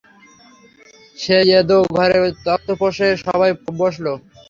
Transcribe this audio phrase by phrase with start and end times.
[1.17, 3.51] সেই এঁদো ঘরে তক্তপোশে সবাই
[3.79, 4.05] বসল।